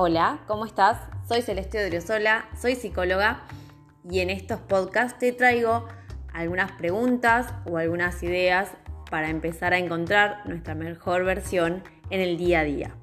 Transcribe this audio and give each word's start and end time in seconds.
Hola, 0.00 0.38
¿cómo 0.46 0.64
estás? 0.64 0.96
Soy 1.26 1.42
Celeste 1.42 1.84
Odriozola, 1.84 2.48
soy 2.56 2.76
psicóloga 2.76 3.42
y 4.08 4.20
en 4.20 4.30
estos 4.30 4.60
podcasts 4.60 5.18
te 5.18 5.32
traigo 5.32 5.88
algunas 6.32 6.70
preguntas 6.70 7.52
o 7.64 7.78
algunas 7.78 8.22
ideas 8.22 8.70
para 9.10 9.28
empezar 9.28 9.72
a 9.72 9.78
encontrar 9.78 10.42
nuestra 10.46 10.76
mejor 10.76 11.24
versión 11.24 11.82
en 12.10 12.20
el 12.20 12.38
día 12.38 12.60
a 12.60 12.62
día. 12.62 12.94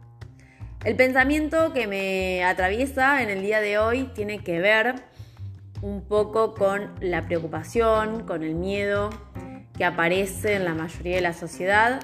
El 0.85 0.95
pensamiento 0.95 1.73
que 1.73 1.85
me 1.85 2.45
atraviesa 2.45 3.21
en 3.21 3.30
el 3.30 3.41
día 3.41 3.59
de 3.59 3.77
hoy 3.77 4.05
tiene 4.16 4.41
que 4.41 4.62
ver 4.62 4.95
un 5.81 6.02
poco 6.07 6.53
con 6.53 6.95
la 7.02 7.23
preocupación, 7.23 8.25
con 8.25 8.41
el 8.41 8.55
miedo 8.55 9.09
que 9.77 9.84
aparece 9.84 10.55
en 10.55 10.63
la 10.63 10.73
mayoría 10.73 11.17
de 11.17 11.21
la 11.21 11.34
sociedad 11.34 11.99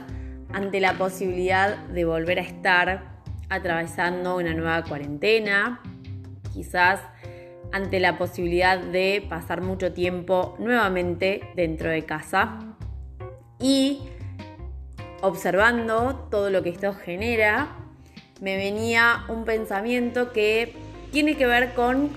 ante 0.52 0.82
la 0.82 0.96
posibilidad 0.96 1.78
de 1.78 2.04
volver 2.04 2.40
a 2.40 2.42
estar 2.42 3.11
atravesando 3.52 4.38
una 4.38 4.54
nueva 4.54 4.82
cuarentena, 4.84 5.82
quizás 6.54 7.02
ante 7.74 8.00
la 8.00 8.18
posibilidad 8.18 8.80
de 8.80 9.26
pasar 9.30 9.62
mucho 9.62 9.94
tiempo 9.94 10.56
nuevamente 10.58 11.52
dentro 11.56 11.90
de 11.90 12.06
casa 12.06 12.60
y 13.60 14.00
observando 15.22 16.28
todo 16.32 16.50
lo 16.50 16.64
que 16.64 16.70
esto 16.70 16.94
genera, 16.94 17.76
me 18.40 18.56
venía 18.56 19.26
un 19.28 19.44
pensamiento 19.44 20.32
que 20.32 20.74
tiene 21.12 21.36
que 21.36 21.46
ver 21.46 21.74
con 21.74 22.10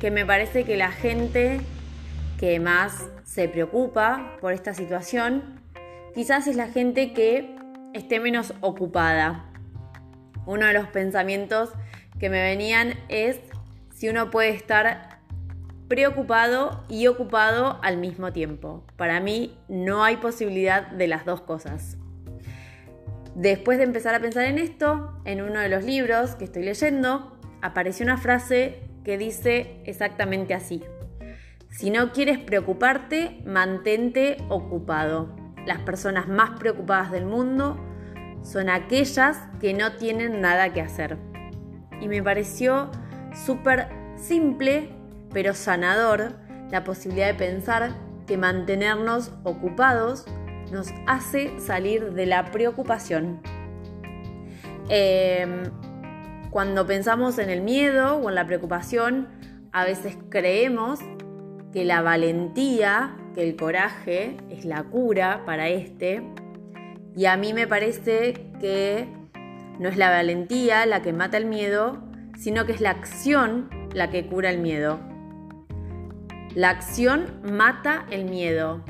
que 0.00 0.10
me 0.10 0.26
parece 0.26 0.64
que 0.64 0.76
la 0.76 0.90
gente 0.90 1.60
que 2.38 2.58
más 2.58 3.08
se 3.24 3.48
preocupa 3.48 4.36
por 4.40 4.52
esta 4.52 4.74
situación 4.74 5.60
quizás 6.14 6.48
es 6.48 6.56
la 6.56 6.66
gente 6.66 7.12
que 7.12 7.56
esté 7.94 8.18
menos 8.18 8.52
ocupada. 8.60 9.44
Uno 10.48 10.64
de 10.64 10.72
los 10.72 10.86
pensamientos 10.86 11.68
que 12.18 12.30
me 12.30 12.40
venían 12.40 12.94
es 13.10 13.38
si 13.94 14.08
uno 14.08 14.30
puede 14.30 14.48
estar 14.48 15.18
preocupado 15.88 16.86
y 16.88 17.06
ocupado 17.06 17.78
al 17.82 17.98
mismo 17.98 18.32
tiempo. 18.32 18.82
Para 18.96 19.20
mí 19.20 19.58
no 19.68 20.04
hay 20.04 20.16
posibilidad 20.16 20.86
de 20.86 21.06
las 21.06 21.26
dos 21.26 21.42
cosas. 21.42 21.98
Después 23.34 23.76
de 23.76 23.84
empezar 23.84 24.14
a 24.14 24.20
pensar 24.20 24.46
en 24.46 24.56
esto, 24.56 25.20
en 25.26 25.42
uno 25.42 25.60
de 25.60 25.68
los 25.68 25.84
libros 25.84 26.34
que 26.34 26.44
estoy 26.44 26.62
leyendo, 26.62 27.38
apareció 27.60 28.06
una 28.06 28.16
frase 28.16 28.80
que 29.04 29.18
dice 29.18 29.82
exactamente 29.84 30.54
así. 30.54 30.82
Si 31.68 31.90
no 31.90 32.10
quieres 32.12 32.38
preocuparte, 32.38 33.42
mantente 33.44 34.38
ocupado. 34.48 35.36
Las 35.66 35.80
personas 35.80 36.26
más 36.26 36.58
preocupadas 36.58 37.12
del 37.12 37.26
mundo 37.26 37.84
son 38.50 38.70
aquellas 38.70 39.38
que 39.60 39.74
no 39.74 39.92
tienen 39.92 40.40
nada 40.40 40.72
que 40.72 40.80
hacer. 40.80 41.18
Y 42.00 42.08
me 42.08 42.22
pareció 42.22 42.90
súper 43.44 43.88
simple, 44.16 44.90
pero 45.32 45.52
sanador, 45.52 46.36
la 46.70 46.82
posibilidad 46.82 47.26
de 47.26 47.34
pensar 47.34 47.90
que 48.26 48.38
mantenernos 48.38 49.32
ocupados 49.44 50.24
nos 50.72 50.88
hace 51.06 51.60
salir 51.60 52.12
de 52.12 52.26
la 52.26 52.50
preocupación. 52.50 53.40
Em, 54.88 55.64
cuando 56.50 56.86
pensamos 56.86 57.38
en 57.38 57.50
el 57.50 57.60
miedo 57.60 58.16
o 58.16 58.28
en 58.30 58.34
la 58.34 58.46
preocupación, 58.46 59.28
a 59.72 59.84
veces 59.84 60.16
creemos 60.30 61.00
que 61.72 61.84
la 61.84 62.00
valentía, 62.00 63.14
que 63.34 63.46
el 63.46 63.56
coraje 63.56 64.38
es 64.48 64.64
la 64.64 64.84
cura 64.84 65.42
para 65.44 65.68
este. 65.68 66.22
Y 67.18 67.26
a 67.26 67.36
mí 67.36 67.52
me 67.52 67.66
parece 67.66 68.48
que 68.60 69.08
no 69.80 69.88
es 69.88 69.96
la 69.96 70.08
valentía 70.08 70.86
la 70.86 71.02
que 71.02 71.12
mata 71.12 71.36
el 71.36 71.46
miedo, 71.46 71.98
sino 72.36 72.64
que 72.64 72.70
es 72.70 72.80
la 72.80 72.90
acción 72.90 73.68
la 73.92 74.08
que 74.08 74.28
cura 74.28 74.50
el 74.50 74.60
miedo. 74.60 75.00
La 76.54 76.70
acción 76.70 77.40
mata 77.42 78.06
el 78.12 78.26
miedo. 78.26 78.84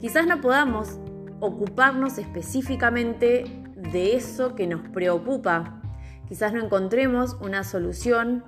Quizás 0.00 0.26
no 0.26 0.40
podamos 0.40 0.98
ocuparnos 1.38 2.18
específicamente 2.18 3.44
de 3.76 4.16
eso 4.16 4.56
que 4.56 4.66
nos 4.66 4.80
preocupa. 4.88 5.80
Quizás 6.26 6.52
no 6.52 6.60
encontremos 6.60 7.36
una 7.40 7.62
solución 7.62 8.42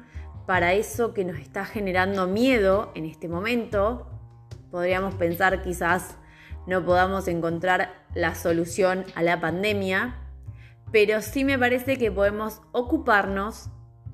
para 0.45 0.73
eso 0.73 1.15
que 1.15 1.25
nos 1.25 1.39
está 1.39 1.65
generando 1.65 2.27
miedo 2.27 2.91
en 2.97 3.05
este 3.05 3.29
momento. 3.29 4.11
Podríamos 4.73 5.15
pensar 5.15 5.63
quizás 5.63 6.17
no 6.71 6.85
podamos 6.85 7.27
encontrar 7.27 7.93
la 8.15 8.37
solución 8.37 9.05
a 9.17 9.25
la 9.25 9.41
pandemia, 9.41 10.15
pero 10.93 11.21
sí 11.21 11.45
me 11.45 11.59
parece 11.59 11.99
que 11.99 12.13
podemos 12.13 12.63
ocuparnos 12.71 13.71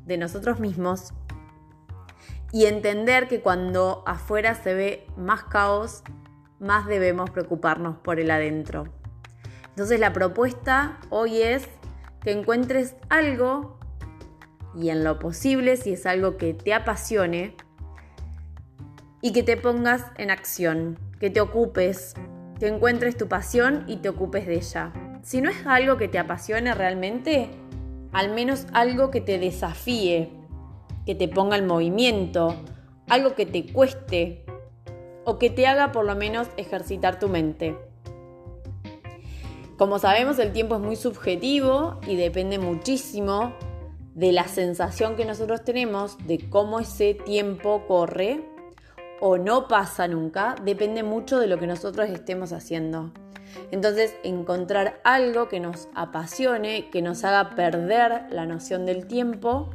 de 0.07 0.17
nosotros 0.17 0.59
mismos 0.59 1.13
y 2.53 2.65
entender 2.65 3.29
que 3.29 3.43
cuando 3.43 4.03
afuera 4.07 4.55
se 4.55 4.73
ve 4.73 5.07
más 5.19 5.45
caos, 5.45 6.03
más 6.59 6.87
debemos 6.87 7.29
preocuparnos 7.29 7.99
por 7.99 8.19
el 8.21 8.31
adentro. 8.31 8.89
Entonces 9.69 10.01
la 10.01 10.15
propuesta 10.15 10.99
hoy 11.11 11.43
es 11.43 11.69
que 12.23 12.33
encuentres 12.33 12.97
algo 13.11 13.79
y 14.75 14.89
en 14.89 15.05
lo 15.05 15.19
posible, 15.19 15.77
si 15.77 15.93
es 15.93 16.07
algo 16.07 16.39
que 16.39 16.55
te 16.55 16.73
apasione, 16.73 17.55
y 19.21 19.33
que 19.33 19.43
te 19.43 19.57
pongas 19.57 20.05
en 20.19 20.31
acción, 20.31 20.99
que 21.19 21.31
te 21.31 21.41
ocupes, 21.41 22.15
que 22.59 22.69
encuentres 22.69 23.17
tu 23.17 23.29
pasión 23.29 23.85
y 23.87 23.97
te 23.97 24.09
ocupes 24.09 24.47
de 24.47 24.57
ella. 24.57 24.93
Si 25.23 25.41
no 25.41 25.51
es 25.51 25.67
algo 25.67 25.97
que 25.97 26.09
te 26.09 26.19
apasione 26.19 26.75
realmente, 26.75 27.51
al 28.13 28.33
menos 28.33 28.67
algo 28.73 29.11
que 29.11 29.21
te 29.21 29.39
desafíe, 29.39 30.31
que 31.05 31.15
te 31.15 31.29
ponga 31.29 31.57
en 31.57 31.67
movimiento, 31.67 32.55
algo 33.09 33.35
que 33.35 33.47
te 33.47 33.73
cueste, 33.73 34.45
o 35.25 35.39
que 35.39 35.51
te 35.51 35.67
haga 35.67 35.93
por 35.93 36.05
lo 36.05 36.15
menos 36.15 36.49
ejercitar 36.57 37.19
tu 37.19 37.29
mente. 37.29 37.77
Como 39.77 39.99
sabemos, 39.99 40.39
el 40.39 40.53
tiempo 40.53 40.77
es 40.77 40.81
muy 40.81 40.97
subjetivo 40.97 42.01
y 42.07 42.17
depende 42.17 42.59
muchísimo 42.59 43.53
de 44.15 44.33
la 44.33 44.49
sensación 44.49 45.17
que 45.17 45.27
nosotros 45.27 45.65
tenemos 45.65 46.17
de 46.27 46.49
cómo 46.49 46.81
ese 46.81 47.13
tiempo 47.13 47.85
corre 47.87 48.56
o 49.21 49.39
no 49.39 49.69
pasa 49.69 50.09
nunca, 50.09 50.57
depende 50.63 51.03
mucho 51.03 51.39
de 51.39 51.47
lo 51.47 51.59
que 51.59 51.67
nosotros 51.67 52.09
estemos 52.11 52.53
haciendo. 52.53 53.13
Entonces, 53.71 54.15
encontrar 54.23 55.01
algo 55.05 55.49
que 55.49 55.61
nos 55.61 55.89
apasione, 55.95 56.91
que 56.91 57.03
nos 57.03 57.25
haga 57.25 57.55
perder 57.55 58.27
la 58.31 58.47
noción 58.47 58.87
del 58.87 59.07
tiempo, 59.07 59.71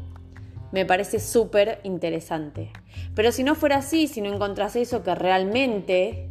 me 0.72 0.86
parece 0.86 1.20
súper 1.20 1.80
interesante. 1.84 2.72
Pero 3.16 3.32
si 3.32 3.44
no 3.44 3.56
fuera 3.56 3.78
así, 3.78 4.08
si 4.08 4.22
no 4.22 4.34
encontrás 4.34 4.76
eso 4.76 5.04
que 5.04 5.16
realmente 5.16 6.30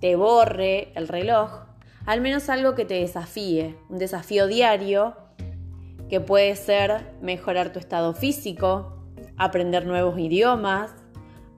te 0.00 0.16
borre 0.16 0.92
el 0.94 1.08
reloj, 1.08 1.62
al 2.06 2.20
menos 2.20 2.48
algo 2.48 2.74
que 2.74 2.84
te 2.84 2.94
desafíe, 2.94 3.76
un 3.88 3.98
desafío 3.98 4.48
diario 4.48 5.16
que 6.08 6.20
puede 6.20 6.56
ser 6.56 7.14
mejorar 7.20 7.72
tu 7.72 7.78
estado 7.78 8.12
físico, 8.12 8.98
aprender 9.36 9.86
nuevos 9.86 10.18
idiomas, 10.18 10.92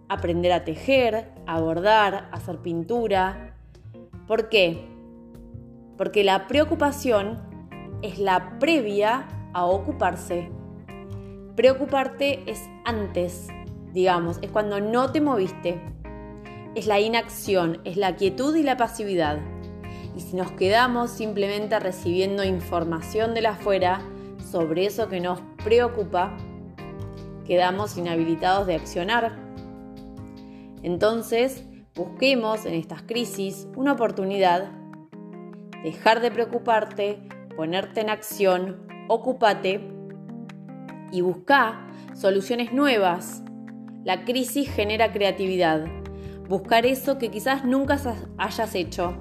aprender 0.08 0.52
a 0.52 0.64
tejer, 0.64 1.32
a 1.46 1.60
bordar, 1.60 2.28
a 2.30 2.36
hacer 2.36 2.58
pintura. 2.58 3.54
¿Por 4.26 4.48
qué? 4.48 4.88
Porque 5.96 6.24
la 6.24 6.46
preocupación 6.46 7.40
es 8.02 8.18
la 8.18 8.58
previa 8.58 9.28
a 9.52 9.64
ocuparse 9.66 10.50
Preocuparte 11.56 12.50
es 12.50 12.68
antes, 12.84 13.46
digamos, 13.92 14.40
es 14.42 14.50
cuando 14.50 14.80
no 14.80 15.12
te 15.12 15.20
moviste. 15.20 15.80
Es 16.74 16.88
la 16.88 16.98
inacción, 16.98 17.80
es 17.84 17.96
la 17.96 18.16
quietud 18.16 18.56
y 18.56 18.64
la 18.64 18.76
pasividad. 18.76 19.38
Y 20.16 20.20
si 20.20 20.34
nos 20.34 20.50
quedamos 20.50 21.12
simplemente 21.12 21.78
recibiendo 21.78 22.42
información 22.42 23.34
de 23.34 23.42
la 23.42 23.50
afuera 23.50 24.00
sobre 24.50 24.86
eso 24.86 25.08
que 25.08 25.20
nos 25.20 25.40
preocupa, 25.62 26.36
quedamos 27.46 27.96
inhabilitados 27.96 28.66
de 28.66 28.74
accionar. 28.74 29.43
Entonces, 30.84 31.64
busquemos 31.94 32.66
en 32.66 32.74
estas 32.74 33.02
crisis 33.02 33.66
una 33.74 33.92
oportunidad, 33.92 34.70
dejar 35.82 36.20
de 36.20 36.30
preocuparte, 36.30 37.26
ponerte 37.56 38.02
en 38.02 38.10
acción, 38.10 38.86
ocúpate 39.08 39.80
y 41.10 41.22
busca 41.22 41.88
soluciones 42.12 42.74
nuevas. 42.74 43.42
La 44.04 44.26
crisis 44.26 44.70
genera 44.70 45.10
creatividad. 45.10 45.86
Buscar 46.50 46.84
eso 46.84 47.16
que 47.16 47.30
quizás 47.30 47.64
nunca 47.64 47.98
hayas 48.36 48.74
hecho. 48.74 49.16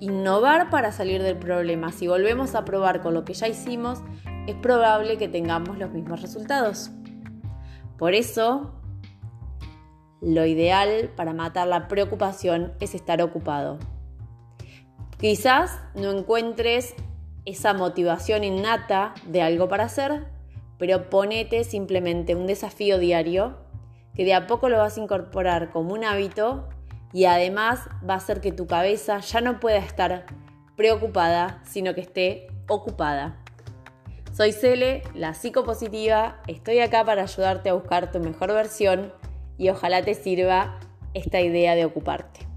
Innovar 0.00 0.70
para 0.70 0.90
salir 0.90 1.22
del 1.22 1.36
problema. 1.38 1.92
Si 1.92 2.08
volvemos 2.08 2.56
a 2.56 2.64
probar 2.64 3.00
con 3.00 3.14
lo 3.14 3.24
que 3.24 3.34
ya 3.34 3.46
hicimos, 3.46 4.00
es 4.48 4.56
probable 4.56 5.18
que 5.18 5.28
tengamos 5.28 5.78
los 5.78 5.92
mismos 5.92 6.20
resultados. 6.20 6.90
Por 7.96 8.14
eso, 8.14 8.79
lo 10.20 10.44
ideal 10.44 11.10
para 11.16 11.32
matar 11.32 11.66
la 11.66 11.88
preocupación 11.88 12.72
es 12.80 12.94
estar 12.94 13.22
ocupado. 13.22 13.78
Quizás 15.18 15.80
no 15.94 16.10
encuentres 16.10 16.94
esa 17.44 17.74
motivación 17.74 18.44
innata 18.44 19.14
de 19.26 19.42
algo 19.42 19.68
para 19.68 19.84
hacer, 19.84 20.26
pero 20.78 21.10
ponete 21.10 21.64
simplemente 21.64 22.34
un 22.34 22.46
desafío 22.46 22.98
diario 22.98 23.58
que 24.14 24.24
de 24.24 24.34
a 24.34 24.46
poco 24.46 24.68
lo 24.68 24.78
vas 24.78 24.96
a 24.96 25.00
incorporar 25.00 25.70
como 25.70 25.94
un 25.94 26.04
hábito 26.04 26.68
y 27.12 27.24
además 27.24 27.80
va 28.08 28.14
a 28.14 28.18
hacer 28.18 28.40
que 28.40 28.52
tu 28.52 28.66
cabeza 28.66 29.20
ya 29.20 29.40
no 29.40 29.60
pueda 29.60 29.78
estar 29.78 30.26
preocupada, 30.76 31.60
sino 31.64 31.94
que 31.94 32.00
esté 32.00 32.46
ocupada. 32.68 33.36
Soy 34.32 34.52
Cele, 34.52 35.02
la 35.14 35.34
psicopositiva, 35.34 36.40
estoy 36.46 36.78
acá 36.80 37.04
para 37.04 37.22
ayudarte 37.22 37.68
a 37.68 37.74
buscar 37.74 38.12
tu 38.12 38.20
mejor 38.20 38.52
versión 38.52 39.12
y 39.60 39.68
ojalá 39.68 40.02
te 40.02 40.14
sirva 40.14 40.80
esta 41.12 41.40
idea 41.40 41.74
de 41.74 41.84
ocuparte. 41.84 42.49